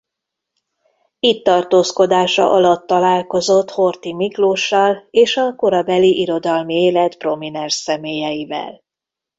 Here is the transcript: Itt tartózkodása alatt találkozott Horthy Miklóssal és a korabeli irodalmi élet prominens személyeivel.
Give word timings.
Itt 1.19 1.43
tartózkodása 1.43 2.51
alatt 2.51 2.87
találkozott 2.87 3.69
Horthy 3.69 4.13
Miklóssal 4.13 5.07
és 5.09 5.37
a 5.37 5.55
korabeli 5.55 6.19
irodalmi 6.19 6.75
élet 6.81 7.17
prominens 7.17 7.73
személyeivel. 7.73 8.81